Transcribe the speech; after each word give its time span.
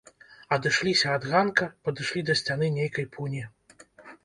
Адышліся 0.55 1.11
ад 1.17 1.27
ганка, 1.33 1.69
падышлі 1.89 2.25
да 2.31 2.39
сцяны 2.41 2.73
нейкай 2.81 3.05
пуні. 3.19 3.47